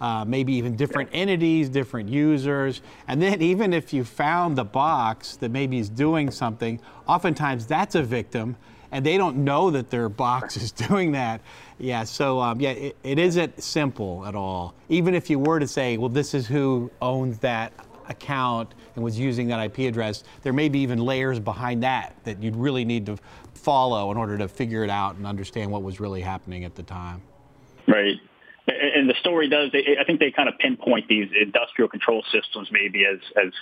uh, 0.00 0.24
maybe 0.24 0.54
even 0.54 0.74
different 0.74 1.10
entities, 1.12 1.68
different 1.68 2.08
users. 2.08 2.82
And 3.06 3.22
then 3.22 3.40
even 3.40 3.72
if 3.72 3.92
you 3.92 4.02
found 4.02 4.56
the 4.56 4.64
box 4.64 5.36
that 5.36 5.50
maybe 5.50 5.78
is 5.78 5.88
doing 5.88 6.30
something, 6.30 6.80
oftentimes 7.06 7.66
that's 7.66 7.94
a 7.94 8.02
victim 8.02 8.56
and 8.90 9.06
they 9.06 9.16
don't 9.16 9.38
know 9.38 9.70
that 9.70 9.90
their 9.90 10.08
box 10.08 10.56
is 10.56 10.72
doing 10.88 11.12
that. 11.12 11.40
Yeah, 11.78 12.04
so 12.04 12.40
um, 12.40 12.60
yeah, 12.60 12.70
it, 12.70 12.96
it 13.04 13.18
isn't 13.18 13.62
simple 13.62 14.26
at 14.26 14.34
all. 14.34 14.74
Even 14.88 15.14
if 15.14 15.30
you 15.30 15.38
were 15.38 15.60
to 15.60 15.68
say, 15.68 15.96
well, 15.98 16.08
this 16.08 16.34
is 16.34 16.46
who 16.48 16.90
owns 17.00 17.38
that 17.38 17.72
account 18.08 18.74
and 18.94 19.04
was 19.04 19.18
using 19.18 19.46
that 19.48 19.64
IP 19.64 19.88
address, 19.88 20.24
there 20.42 20.52
may 20.52 20.68
be 20.68 20.80
even 20.80 20.98
layers 20.98 21.38
behind 21.38 21.82
that 21.82 22.14
that 22.24 22.42
you'd 22.42 22.56
really 22.56 22.84
need 22.84 23.06
to 23.06 23.16
follow 23.62 24.10
in 24.10 24.16
order 24.16 24.36
to 24.38 24.48
figure 24.48 24.84
it 24.84 24.90
out 24.90 25.16
and 25.16 25.26
understand 25.26 25.70
what 25.70 25.82
was 25.82 26.00
really 26.00 26.20
happening 26.20 26.64
at 26.64 26.74
the 26.74 26.82
time. 26.82 27.22
Right. 27.86 28.16
And 28.66 29.10
the 29.10 29.14
story 29.20 29.48
does, 29.48 29.70
I 29.74 30.04
think 30.04 30.20
they 30.20 30.30
kind 30.30 30.48
of 30.48 30.56
pinpoint 30.58 31.08
these 31.08 31.28
industrial 31.40 31.88
control 31.88 32.22
systems 32.30 32.68
maybe 32.70 33.04
as, 33.04 33.18
as 33.36 33.52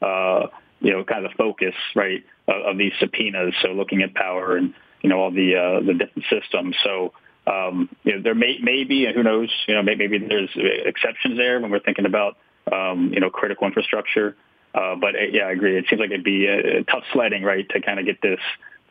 uh, 0.00 0.46
you 0.80 0.92
know, 0.92 1.04
kind 1.04 1.24
of 1.24 1.32
the 1.32 1.36
focus, 1.36 1.74
right, 1.94 2.24
of, 2.46 2.72
of 2.72 2.78
these 2.78 2.92
subpoenas. 2.98 3.54
So 3.62 3.68
looking 3.72 4.02
at 4.02 4.14
power 4.14 4.56
and, 4.56 4.72
you 5.02 5.10
know, 5.10 5.20
all 5.20 5.30
the, 5.30 5.56
uh, 5.56 5.86
the 5.86 5.92
different 5.92 6.24
systems. 6.30 6.76
So, 6.82 7.12
um, 7.46 7.88
you 8.04 8.16
know, 8.16 8.22
there 8.22 8.34
may, 8.34 8.56
may 8.62 8.84
be, 8.84 9.06
and 9.06 9.14
who 9.14 9.22
knows, 9.22 9.50
you 9.66 9.74
know, 9.74 9.82
maybe, 9.82 10.08
maybe 10.08 10.26
there's 10.26 10.50
exceptions 10.56 11.36
there 11.36 11.60
when 11.60 11.70
we're 11.70 11.80
thinking 11.80 12.06
about, 12.06 12.36
um, 12.72 13.10
you 13.12 13.20
know, 13.20 13.30
critical 13.30 13.66
infrastructure. 13.66 14.36
Uh, 14.74 14.94
but 14.96 15.14
uh, 15.14 15.28
yeah, 15.30 15.44
I 15.44 15.52
agree. 15.52 15.76
It 15.76 15.86
seems 15.88 16.00
like 16.00 16.10
it'd 16.10 16.24
be 16.24 16.46
a, 16.46 16.80
a 16.80 16.84
tough 16.84 17.04
sledding, 17.12 17.42
right, 17.42 17.68
to 17.70 17.80
kind 17.80 17.98
of 17.98 18.06
get 18.06 18.20
this 18.22 18.40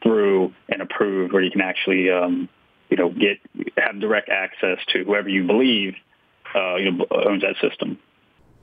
through 0.03 0.53
and 0.69 0.81
approved 0.81 1.33
where 1.33 1.41
you 1.41 1.51
can 1.51 1.61
actually, 1.61 2.09
um, 2.11 2.49
you 2.89 2.97
know, 2.97 3.09
get, 3.09 3.39
have 3.77 3.99
direct 3.99 4.29
access 4.29 4.79
to 4.93 5.03
whoever 5.03 5.29
you 5.29 5.45
believe, 5.45 5.95
uh, 6.55 6.75
you 6.75 6.91
know, 6.91 7.05
owns 7.11 7.41
that 7.41 7.55
system. 7.61 7.99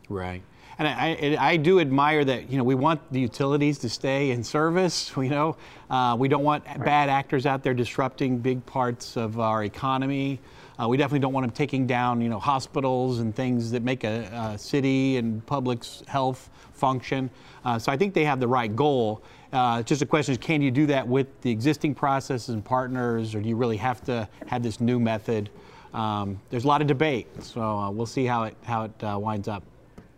Right. 0.08 0.42
And 0.78 0.88
I, 0.88 1.36
I, 1.38 1.56
do 1.56 1.78
admire 1.78 2.24
that, 2.24 2.50
you 2.50 2.58
know, 2.58 2.64
we 2.64 2.74
want 2.74 3.00
the 3.12 3.20
utilities 3.20 3.78
to 3.78 3.88
stay 3.88 4.30
in 4.32 4.42
service, 4.42 5.12
you 5.16 5.28
know. 5.28 5.56
Uh, 5.88 6.16
we 6.18 6.28
don't 6.28 6.42
want 6.42 6.64
bad 6.84 7.08
actors 7.08 7.46
out 7.46 7.62
there 7.62 7.74
disrupting 7.74 8.38
big 8.38 8.64
parts 8.66 9.16
of 9.16 9.38
our 9.38 9.64
economy. 9.64 10.40
Uh, 10.76 10.88
we 10.88 10.96
definitely 10.96 11.20
don't 11.20 11.32
want 11.32 11.46
them 11.46 11.52
taking 11.52 11.86
down, 11.86 12.20
you 12.20 12.28
know, 12.28 12.40
hospitals 12.40 13.20
and 13.20 13.34
things 13.36 13.70
that 13.70 13.82
make 13.82 14.02
a, 14.02 14.54
a 14.54 14.58
city 14.58 15.16
and 15.18 15.44
public's 15.46 16.02
health 16.08 16.50
function. 16.72 17.30
Uh, 17.64 17.78
so 17.78 17.92
I 17.92 17.96
think 17.96 18.12
they 18.12 18.24
have 18.24 18.40
the 18.40 18.48
right 18.48 18.74
goal. 18.74 19.22
Uh, 19.52 19.82
just 19.84 20.02
a 20.02 20.06
question 20.06 20.32
is, 20.32 20.38
can 20.38 20.60
you 20.60 20.72
do 20.72 20.86
that 20.86 21.06
with 21.06 21.28
the 21.42 21.50
existing 21.50 21.94
processes 21.94 22.48
and 22.48 22.64
partners, 22.64 23.36
or 23.36 23.40
do 23.40 23.48
you 23.48 23.54
really 23.54 23.76
have 23.76 24.02
to 24.04 24.28
have 24.46 24.64
this 24.64 24.80
new 24.80 24.98
method? 24.98 25.48
Um, 25.92 26.40
there's 26.50 26.64
a 26.64 26.68
lot 26.68 26.80
of 26.80 26.88
debate, 26.88 27.28
so 27.40 27.62
uh, 27.62 27.90
we'll 27.90 28.04
see 28.04 28.24
how 28.24 28.42
it 28.44 28.56
how 28.64 28.84
it 28.84 29.04
uh, 29.04 29.16
winds 29.16 29.46
up 29.46 29.62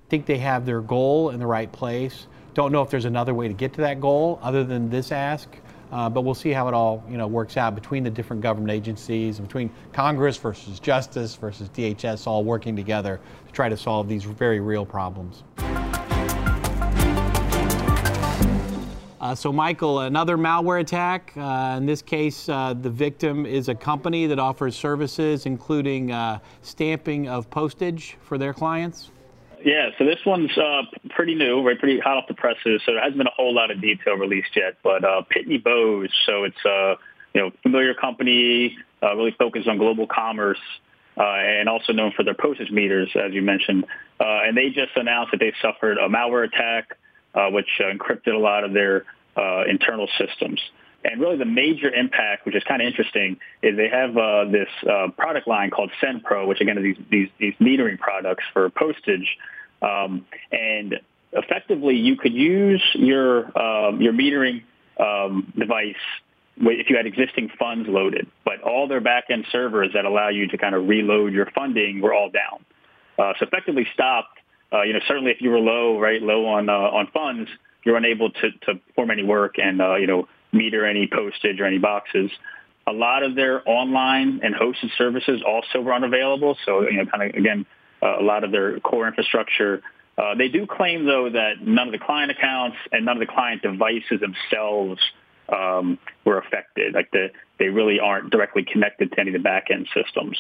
think 0.08 0.26
they 0.26 0.38
have 0.38 0.66
their 0.66 0.80
goal 0.80 1.30
in 1.30 1.38
the 1.38 1.46
right 1.46 1.70
place. 1.70 2.26
Don't 2.54 2.72
know 2.72 2.82
if 2.82 2.90
there's 2.90 3.04
another 3.04 3.34
way 3.34 3.48
to 3.48 3.54
get 3.54 3.72
to 3.75 3.80
that 3.82 4.00
goal 4.00 4.38
other 4.42 4.64
than 4.64 4.88
this 4.88 5.12
ask. 5.12 5.48
Uh, 5.92 6.08
but 6.08 6.22
we'll 6.22 6.34
see 6.34 6.50
how 6.50 6.66
it 6.66 6.75
all 6.75 7.04
you 7.08 7.16
know 7.16 7.26
works 7.26 7.56
out 7.56 7.75
between 7.75 8.02
the 8.02 8.10
different 8.10 8.42
government 8.42 8.72
agencies, 8.72 9.38
between 9.38 9.70
Congress 9.92 10.36
versus 10.36 10.80
Justice 10.80 11.36
versus 11.36 11.68
DHS, 11.68 12.26
all 12.26 12.42
working 12.42 12.75
together 12.75 13.20
to 13.46 13.52
try 13.52 13.68
to 13.68 13.76
solve 13.76 14.08
these 14.08 14.25
very 14.25 14.58
real 14.58 14.84
problems. 14.84 15.44
Uh, 19.18 19.34
so, 19.34 19.52
Michael, 19.52 20.00
another 20.00 20.36
malware 20.36 20.80
attack. 20.80 21.32
Uh, 21.36 21.76
in 21.78 21.86
this 21.86 22.02
case, 22.02 22.48
uh, 22.48 22.75
the 22.75 22.90
victim 22.90 23.46
is 23.46 23.68
a 23.68 23.75
company 23.75 24.26
that 24.26 24.38
offers 24.38 24.76
services 24.76 25.46
including 25.46 26.12
uh, 26.12 26.38
stamping 26.62 27.28
of 27.28 27.48
postage 27.50 28.16
for 28.22 28.38
their 28.38 28.52
clients. 28.52 29.10
Yeah, 29.66 29.90
so 29.99 30.04
this 30.04 30.20
one's 30.25 30.56
uh, 30.56 30.82
pretty 31.11 31.35
new, 31.35 31.61
right? 31.61 31.78
Pretty 31.78 31.99
hot 31.99 32.16
off 32.16 32.28
the 32.28 32.35
presses. 32.35 32.80
So 32.87 32.92
there 32.92 33.02
hasn't 33.02 33.18
been 33.18 33.26
a 33.26 33.35
whole 33.37 33.52
lot 33.52 33.70
of 33.70 33.80
detail 33.80 34.14
released 34.14 34.54
yet. 34.54 34.78
But 34.82 35.04
uh, 35.04 35.23
Pitney 35.30 35.62
Bowes, 35.62 36.08
so 36.25 36.44
it's 36.44 36.64
a 36.64 36.94
you 37.35 37.40
know 37.42 37.50
familiar 37.62 37.92
company, 37.92 38.78
really 39.02 39.32
focused 39.32 39.68
on 39.68 39.76
global 39.76 40.06
commerce. 40.06 40.61
and 41.16 41.68
also 41.68 41.92
known 41.92 42.12
for 42.16 42.23
their 42.23 42.35
postage 42.35 42.70
meters, 42.70 43.11
as 43.16 43.35
you 43.35 43.42
mentioned. 43.42 43.85
and 44.20 44.56
they 44.56 44.68
just 44.70 44.96
announced 44.96 45.32
that 45.32 45.40
they 45.40 45.52
suffered 45.61 45.99
a 45.99 46.08
malware 46.08 46.44
attack 46.44 46.96
uh, 47.37 47.50
which 47.50 47.68
uh, 47.80 47.92
encrypted 47.92 48.35
a 48.35 48.38
lot 48.38 48.64
of 48.64 48.73
their 48.73 49.04
uh, 49.37 49.64
internal 49.68 50.08
systems. 50.18 50.58
And 51.12 51.20
really 51.20 51.36
the 51.36 51.44
major 51.44 51.92
impact, 51.92 52.46
which 52.46 52.54
is 52.54 52.62
kind 52.64 52.82
of 52.82 52.86
interesting, 52.86 53.38
is 53.62 53.76
they 53.76 53.88
have 53.88 54.16
uh, 54.16 54.44
this 54.46 54.68
uh, 54.88 55.08
product 55.16 55.46
line 55.46 55.70
called 55.70 55.90
SendPro, 56.02 56.46
which 56.46 56.60
again 56.60 56.78
are 56.78 56.82
these, 56.82 56.96
these, 57.10 57.28
these 57.38 57.54
metering 57.60 57.98
products 57.98 58.44
for 58.52 58.68
postage. 58.70 59.36
Um, 59.82 60.26
and 60.52 61.00
effectively 61.32 61.96
you 61.96 62.16
could 62.16 62.32
use 62.32 62.82
your, 62.94 63.46
um, 63.58 64.00
your 64.00 64.12
metering 64.12 64.62
um, 64.98 65.52
device 65.58 65.94
if 66.58 66.88
you 66.88 66.96
had 66.96 67.04
existing 67.04 67.50
funds 67.58 67.86
loaded, 67.86 68.26
but 68.42 68.62
all 68.62 68.88
their 68.88 69.02
back-end 69.02 69.44
servers 69.52 69.90
that 69.92 70.06
allow 70.06 70.30
you 70.30 70.48
to 70.48 70.56
kind 70.56 70.75
of 70.75 70.88
reload 70.88 71.34
your 71.34 71.44
funding 71.54 72.00
were 72.00 72.14
all 72.14 72.30
down. 72.30 72.64
Uh, 73.18 73.34
so 73.38 73.44
effectively 73.44 73.86
stopped 73.92 74.38
uh, 74.72 74.82
you 74.82 74.92
know, 74.92 75.00
certainly 75.06 75.30
if 75.30 75.40
you 75.40 75.50
were 75.50 75.60
low, 75.60 75.98
right, 75.98 76.20
low 76.20 76.46
on 76.46 76.68
uh, 76.68 76.72
on 76.72 77.06
funds, 77.12 77.48
you're 77.84 77.96
unable 77.96 78.30
to, 78.30 78.50
to 78.62 78.75
perform 78.88 79.10
any 79.10 79.22
work 79.22 79.56
and 79.58 79.80
uh, 79.80 79.94
you 79.94 80.06
know 80.06 80.28
meter 80.56 80.86
any 80.86 81.06
postage 81.06 81.60
or 81.60 81.66
any 81.66 81.78
boxes. 81.78 82.30
A 82.86 82.92
lot 82.92 83.22
of 83.22 83.34
their 83.34 83.68
online 83.68 84.40
and 84.42 84.54
hosted 84.54 84.90
services 84.96 85.42
also 85.46 85.80
were 85.80 85.92
unavailable. 85.92 86.56
So 86.64 86.82
you 86.82 86.98
know, 86.98 87.06
kind 87.06 87.30
of 87.30 87.36
again, 87.36 87.66
uh, 88.02 88.20
a 88.20 88.22
lot 88.22 88.44
of 88.44 88.52
their 88.52 88.78
core 88.80 89.06
infrastructure. 89.06 89.82
Uh, 90.16 90.34
they 90.34 90.48
do 90.48 90.66
claim 90.66 91.04
though 91.04 91.28
that 91.28 91.60
none 91.60 91.88
of 91.88 91.92
the 91.92 91.98
client 91.98 92.30
accounts 92.30 92.76
and 92.92 93.04
none 93.04 93.20
of 93.20 93.26
the 93.26 93.32
client 93.32 93.62
devices 93.62 94.20
themselves 94.20 95.00
um, 95.48 95.98
were 96.25 96.38
affected. 96.38 96.94
Like 96.94 97.10
the, 97.10 97.30
they 97.58 97.68
really 97.68 98.00
aren't 98.00 98.30
directly 98.30 98.64
connected 98.64 99.12
to 99.12 99.20
any 99.20 99.30
of 99.30 99.34
the 99.34 99.42
back 99.42 99.66
end 99.70 99.88
systems. 99.94 100.38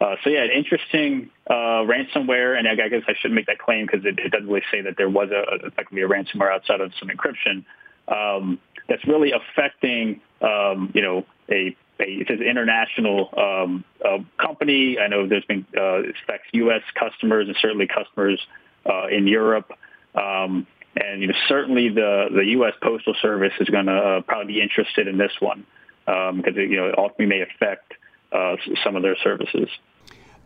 Uh, 0.00 0.16
so 0.22 0.30
yeah, 0.30 0.44
interesting 0.44 1.30
uh, 1.48 1.82
ransomware, 1.84 2.58
and 2.58 2.68
I 2.68 2.74
guess 2.74 3.02
I 3.08 3.14
shouldn't 3.14 3.34
make 3.34 3.46
that 3.46 3.58
claim 3.58 3.86
because 3.86 4.04
it, 4.04 4.18
it, 4.18 4.30
doesn't 4.30 4.46
really 4.46 4.62
say 4.70 4.82
that 4.82 4.96
there 4.98 5.08
was 5.08 5.30
a, 5.30 5.66
effectively 5.66 6.02
a 6.02 6.08
ransomware 6.08 6.52
outside 6.52 6.82
of 6.82 6.92
some 7.00 7.08
encryption 7.08 7.64
um, 8.08 8.58
that's 8.88 9.06
really 9.06 9.32
affecting, 9.32 10.20
um, 10.40 10.92
you 10.94 11.02
know, 11.02 11.26
a, 11.48 11.76
a 12.00 12.04
it's 12.04 12.30
an 12.30 12.42
international 12.42 13.30
um, 13.36 13.84
uh, 14.04 14.18
company. 14.38 14.98
I 14.98 15.08
know 15.08 15.26
there's 15.26 15.44
been 15.44 15.66
uh, 15.76 16.02
affects 16.02 16.48
U.S. 16.52 16.82
customers 16.94 17.48
and 17.48 17.56
certainly 17.60 17.86
customers 17.86 18.44
uh, 18.84 19.06
in 19.08 19.26
Europe. 19.26 19.72
Um, 20.14 20.66
and 20.96 21.20
you 21.20 21.28
know, 21.28 21.34
certainly 21.48 21.88
the, 21.88 22.28
the 22.32 22.44
U.S. 22.52 22.72
Postal 22.82 23.14
Service 23.20 23.52
is 23.60 23.68
going 23.68 23.86
to 23.86 23.92
uh, 23.92 24.20
probably 24.22 24.54
be 24.54 24.62
interested 24.62 25.08
in 25.08 25.18
this 25.18 25.32
one 25.40 25.66
because 26.06 26.30
um, 26.30 26.42
it, 26.44 26.70
you 26.70 26.76
know, 26.76 26.86
it 26.86 26.98
ultimately 26.98 27.26
may 27.26 27.42
affect 27.42 27.94
uh, 28.32 28.56
some 28.82 28.96
of 28.96 29.02
their 29.02 29.16
services. 29.22 29.68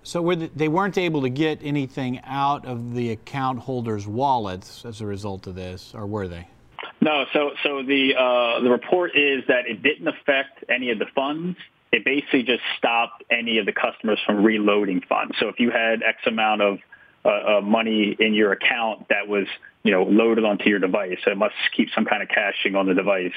So 0.02 0.22
were 0.22 0.36
they 0.36 0.68
weren't 0.68 0.96
able 0.96 1.22
to 1.22 1.28
get 1.28 1.60
anything 1.62 2.20
out 2.24 2.64
of 2.64 2.94
the 2.94 3.10
account 3.10 3.60
holders' 3.60 4.06
wallets 4.06 4.84
as 4.84 5.00
a 5.00 5.06
result 5.06 5.46
of 5.46 5.54
this, 5.54 5.92
or 5.94 6.06
were 6.06 6.26
they? 6.26 6.48
No. 7.00 7.24
So 7.32 7.50
so 7.62 7.82
the 7.82 8.14
uh, 8.16 8.60
the 8.60 8.70
report 8.70 9.12
is 9.16 9.44
that 9.48 9.66
it 9.66 9.82
didn't 9.82 10.08
affect 10.08 10.64
any 10.68 10.90
of 10.90 10.98
the 10.98 11.06
funds. 11.14 11.56
It 11.92 12.04
basically 12.04 12.42
just 12.42 12.62
stopped 12.78 13.24
any 13.30 13.58
of 13.58 13.66
the 13.66 13.72
customers 13.72 14.18
from 14.24 14.44
reloading 14.44 15.00
funds. 15.08 15.34
So 15.40 15.48
if 15.48 15.58
you 15.58 15.70
had 15.70 16.02
X 16.02 16.18
amount 16.26 16.62
of 16.62 16.78
uh, 17.24 17.28
uh, 17.28 17.60
money 17.62 18.16
in 18.18 18.34
your 18.34 18.52
account 18.52 19.08
that 19.08 19.28
was 19.28 19.46
you 19.82 19.92
know 19.92 20.04
loaded 20.04 20.44
onto 20.44 20.68
your 20.68 20.78
device, 20.78 21.18
it 21.26 21.36
must 21.36 21.54
keep 21.76 21.88
some 21.94 22.04
kind 22.04 22.22
of 22.22 22.28
caching 22.28 22.76
on 22.76 22.86
the 22.86 22.94
device. 22.94 23.32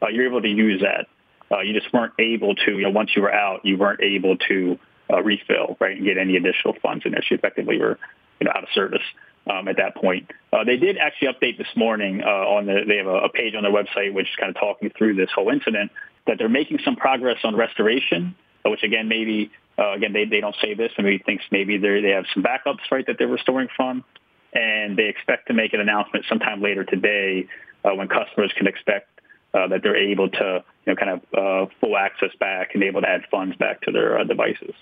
Uh, 0.00 0.08
you're 0.08 0.26
able 0.26 0.42
to 0.42 0.48
use 0.48 0.82
that. 0.82 1.06
Uh, 1.50 1.60
you 1.60 1.72
just 1.72 1.92
weren't 1.94 2.12
able 2.18 2.54
to, 2.54 2.72
you 2.72 2.82
know, 2.82 2.90
once 2.90 3.10
you 3.16 3.22
were 3.22 3.32
out, 3.32 3.64
you 3.64 3.78
weren't 3.78 4.02
able 4.02 4.36
to 4.36 4.78
uh, 5.10 5.22
refill, 5.22 5.76
right, 5.80 5.96
and 5.96 6.04
get 6.04 6.18
any 6.18 6.36
additional 6.36 6.74
funds 6.82 7.04
and. 7.06 7.14
So 7.14 7.20
you 7.30 7.38
effectively 7.38 7.78
were, 7.78 7.98
you 8.38 8.44
know, 8.44 8.52
out 8.54 8.62
of 8.62 8.68
service 8.74 9.02
um, 9.48 9.68
at 9.68 9.76
that 9.76 9.96
point. 9.96 10.30
Uh, 10.52 10.64
they 10.64 10.76
did 10.76 10.96
actually 10.98 11.28
update 11.28 11.58
this 11.58 11.68
morning 11.76 12.22
uh, 12.22 12.26
on 12.26 12.66
the, 12.66 12.82
they 12.86 12.96
have 12.96 13.06
a, 13.06 13.26
a 13.26 13.28
page 13.28 13.54
on 13.54 13.62
their 13.62 13.72
website 13.72 14.12
which 14.12 14.28
is 14.28 14.36
kind 14.36 14.50
of 14.50 14.60
talking 14.60 14.90
through 14.96 15.14
this 15.14 15.30
whole 15.34 15.48
incident, 15.50 15.90
that 16.26 16.36
they're 16.38 16.48
making 16.48 16.78
some 16.84 16.96
progress 16.96 17.38
on 17.44 17.56
restoration, 17.56 18.34
uh, 18.64 18.70
which 18.70 18.82
again, 18.82 19.08
maybe, 19.08 19.50
uh, 19.78 19.92
again, 19.92 20.12
they, 20.12 20.24
they 20.24 20.40
don't 20.40 20.56
say 20.62 20.74
this, 20.74 20.92
and 20.96 21.06
maybe 21.06 21.22
thinks 21.24 21.44
maybe 21.50 21.78
they 21.78 22.10
have 22.10 22.24
some 22.34 22.42
backups, 22.42 22.90
right, 22.90 23.06
that 23.06 23.16
they're 23.18 23.28
restoring 23.28 23.68
from. 23.76 24.04
And 24.52 24.96
they 24.96 25.04
expect 25.04 25.48
to 25.48 25.54
make 25.54 25.74
an 25.74 25.80
announcement 25.80 26.24
sometime 26.28 26.62
later 26.62 26.82
today 26.82 27.46
uh, 27.84 27.94
when 27.94 28.08
customers 28.08 28.52
can 28.56 28.66
expect 28.66 29.08
uh, 29.54 29.68
that 29.68 29.82
they're 29.82 29.96
able 29.96 30.28
to, 30.30 30.64
you 30.86 30.92
know, 30.92 30.96
kind 30.96 31.10
of 31.10 31.20
uh, 31.34 31.72
full 31.80 31.96
access 31.96 32.30
back 32.40 32.70
and 32.74 32.82
able 32.82 33.02
to 33.02 33.08
add 33.08 33.22
funds 33.30 33.56
back 33.56 33.82
to 33.82 33.92
their 33.92 34.18
uh, 34.18 34.24
devices. 34.24 34.74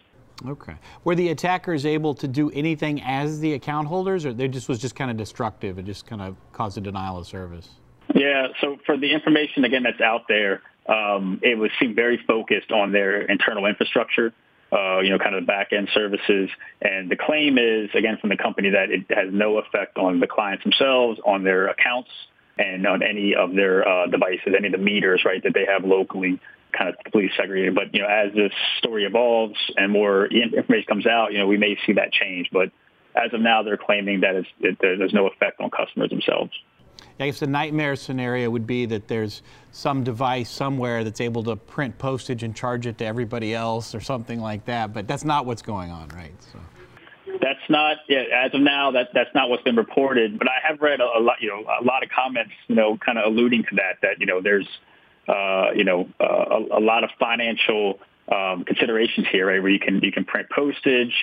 Okay. 0.48 0.74
Were 1.04 1.14
the 1.14 1.28
attackers 1.30 1.84
able 1.84 2.14
to 2.14 2.28
do 2.28 2.50
anything 2.50 3.02
as 3.02 3.40
the 3.40 3.54
account 3.54 3.88
holders, 3.88 4.24
or 4.24 4.32
they 4.32 4.48
just 4.48 4.68
was 4.68 4.78
just 4.78 4.94
kind 4.94 5.10
of 5.10 5.16
destructive 5.16 5.78
and 5.78 5.86
just 5.86 6.06
kind 6.06 6.22
of 6.22 6.36
caused 6.52 6.78
a 6.78 6.80
denial 6.80 7.18
of 7.18 7.26
service? 7.26 7.68
Yeah. 8.14 8.48
So 8.60 8.78
for 8.86 8.96
the 8.96 9.12
information 9.12 9.64
again 9.64 9.82
that's 9.82 10.00
out 10.00 10.22
there, 10.28 10.62
um, 10.88 11.40
it 11.42 11.58
was 11.58 11.70
seemed 11.80 11.96
very 11.96 12.20
focused 12.26 12.70
on 12.70 12.92
their 12.92 13.22
internal 13.22 13.66
infrastructure. 13.66 14.32
Uh, 14.72 14.98
you 14.98 15.10
know, 15.10 15.18
kind 15.18 15.36
of 15.36 15.42
the 15.42 15.46
back 15.46 15.72
end 15.72 15.88
services. 15.94 16.50
And 16.82 17.08
the 17.08 17.14
claim 17.14 17.56
is, 17.56 17.88
again, 17.94 18.18
from 18.20 18.30
the 18.30 18.36
company 18.36 18.70
that 18.70 18.90
it 18.90 19.06
has 19.10 19.32
no 19.32 19.58
effect 19.58 19.96
on 19.96 20.18
the 20.18 20.26
clients 20.26 20.64
themselves, 20.64 21.20
on 21.24 21.44
their 21.44 21.68
accounts, 21.68 22.10
and 22.58 22.84
on 22.84 23.00
any 23.00 23.36
of 23.36 23.54
their 23.54 23.86
uh, 23.86 24.06
devices, 24.08 24.54
any 24.58 24.66
of 24.66 24.72
the 24.72 24.78
meters, 24.78 25.22
right, 25.24 25.40
that 25.44 25.54
they 25.54 25.66
have 25.66 25.84
locally 25.84 26.40
kind 26.76 26.90
of 26.90 26.96
completely 27.02 27.30
segregated. 27.36 27.74
But, 27.74 27.94
you 27.94 28.02
know, 28.02 28.08
as 28.08 28.32
this 28.34 28.52
story 28.78 29.04
evolves 29.04 29.56
and 29.76 29.92
more 29.92 30.26
information 30.26 30.86
comes 30.86 31.06
out, 31.06 31.32
you 31.32 31.38
know, 31.38 31.46
we 31.46 31.56
may 31.56 31.76
see 31.86 31.92
that 31.94 32.12
change. 32.12 32.48
But 32.52 32.70
as 33.14 33.32
of 33.32 33.40
now, 33.40 33.62
they're 33.62 33.76
claiming 33.76 34.20
that 34.20 34.34
it's, 34.34 34.48
it, 34.60 34.78
there's 34.80 35.14
no 35.14 35.26
effect 35.26 35.60
on 35.60 35.70
customers 35.70 36.10
themselves. 36.10 36.52
I 37.18 37.26
guess 37.26 37.40
the 37.40 37.46
nightmare 37.46 37.96
scenario 37.96 38.50
would 38.50 38.66
be 38.66 38.84
that 38.86 39.08
there's 39.08 39.42
some 39.72 40.04
device 40.04 40.50
somewhere 40.50 41.02
that's 41.02 41.20
able 41.20 41.42
to 41.44 41.56
print 41.56 41.96
postage 41.96 42.42
and 42.42 42.54
charge 42.54 42.86
it 42.86 42.98
to 42.98 43.06
everybody 43.06 43.54
else 43.54 43.94
or 43.94 44.00
something 44.00 44.40
like 44.40 44.66
that. 44.66 44.92
But 44.92 45.08
that's 45.08 45.24
not 45.24 45.46
what's 45.46 45.62
going 45.62 45.90
on, 45.90 46.08
right? 46.10 46.34
So. 46.52 46.58
That's 47.40 47.70
not 47.70 47.98
yeah, 48.08 48.24
as 48.44 48.54
of 48.54 48.60
now. 48.60 48.90
That 48.90 49.08
that's 49.14 49.34
not 49.34 49.48
what's 49.50 49.62
been 49.62 49.76
reported. 49.76 50.38
But 50.38 50.48
I 50.48 50.66
have 50.66 50.80
read 50.80 51.00
a, 51.00 51.04
a 51.04 51.20
lot, 51.20 51.36
you 51.40 51.48
know, 51.48 51.60
a 51.60 51.84
lot 51.84 52.02
of 52.02 52.08
comments, 52.10 52.52
you 52.66 52.74
know, 52.74 52.98
kind 52.98 53.18
of 53.18 53.24
alluding 53.32 53.62
to 53.64 53.76
that. 53.76 53.98
That 54.02 54.20
you 54.20 54.26
know, 54.26 54.40
there's, 54.42 54.68
uh, 55.28 55.70
you 55.74 55.84
know, 55.84 56.08
uh, 56.20 56.24
a, 56.24 56.78
a 56.78 56.82
lot 56.82 57.04
of 57.04 57.10
financial 57.18 57.98
um, 58.32 58.64
considerations 58.64 59.26
here, 59.30 59.46
right? 59.46 59.62
Where 59.62 59.70
you 59.70 59.78
can 59.78 60.00
you 60.02 60.12
can 60.12 60.24
print 60.24 60.48
postage, 60.50 61.14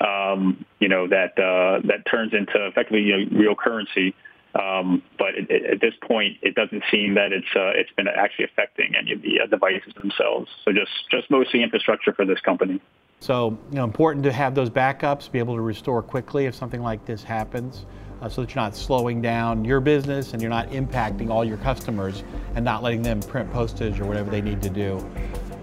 um, 0.00 0.64
you 0.78 0.88
know, 0.88 1.08
that 1.08 1.38
uh, 1.38 1.86
that 1.86 2.06
turns 2.10 2.32
into 2.32 2.66
effectively 2.66 3.02
you 3.02 3.26
know, 3.26 3.38
real 3.38 3.54
currency. 3.54 4.14
Um, 4.52 5.02
but 5.16 5.36
it, 5.36 5.48
it, 5.48 5.64
at 5.74 5.80
this 5.80 5.94
point, 6.02 6.38
it 6.42 6.56
doesn't 6.56 6.82
seem 6.90 7.14
that 7.14 7.32
it's 7.32 7.46
uh, 7.54 7.70
it's 7.74 7.92
been 7.92 8.08
actually 8.08 8.46
affecting 8.46 8.94
any 8.96 9.12
of 9.12 9.22
the 9.22 9.40
uh, 9.40 9.46
devices 9.46 9.94
themselves. 9.94 10.50
So 10.64 10.72
just 10.72 10.90
just 11.10 11.30
mostly 11.30 11.62
infrastructure 11.62 12.12
for 12.12 12.24
this 12.24 12.40
company. 12.40 12.80
So, 13.20 13.58
you 13.70 13.76
know, 13.76 13.84
important 13.84 14.24
to 14.24 14.32
have 14.32 14.54
those 14.54 14.70
backups, 14.70 15.30
be 15.30 15.38
able 15.38 15.54
to 15.54 15.60
restore 15.60 16.02
quickly 16.02 16.46
if 16.46 16.54
something 16.54 16.82
like 16.82 17.04
this 17.04 17.22
happens, 17.22 17.84
uh, 18.20 18.28
so 18.28 18.40
that 18.42 18.54
you're 18.54 18.62
not 18.62 18.74
slowing 18.74 19.20
down 19.20 19.64
your 19.64 19.80
business 19.80 20.32
and 20.32 20.42
you're 20.42 20.50
not 20.50 20.68
impacting 20.70 21.30
all 21.30 21.44
your 21.44 21.56
customers 21.58 22.22
and 22.54 22.64
not 22.64 22.82
letting 22.82 23.02
them 23.02 23.20
print 23.20 23.50
postage 23.52 24.00
or 24.00 24.04
whatever 24.04 24.30
they 24.30 24.40
need 24.40 24.62
to 24.62 24.70
do 24.70 24.98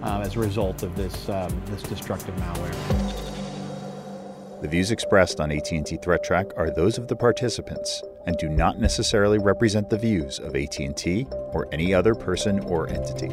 um, 0.02 0.22
as 0.22 0.36
a 0.36 0.38
result 0.38 0.82
of 0.82 0.94
this 0.96 1.28
um, 1.28 1.62
this 1.66 1.82
destructive 1.82 2.34
malware. 2.36 3.28
The 4.60 4.68
views 4.68 4.90
expressed 4.90 5.38
on 5.40 5.52
AT&T 5.52 5.98
Threat 6.02 6.24
Track 6.24 6.46
are 6.56 6.68
those 6.68 6.98
of 6.98 7.06
the 7.06 7.14
participants 7.14 8.02
and 8.26 8.36
do 8.38 8.48
not 8.48 8.80
necessarily 8.80 9.38
represent 9.38 9.88
the 9.88 9.98
views 9.98 10.40
of 10.40 10.56
AT&T 10.56 11.26
or 11.30 11.68
any 11.70 11.94
other 11.94 12.14
person 12.14 12.58
or 12.60 12.88
entity. 12.88 13.30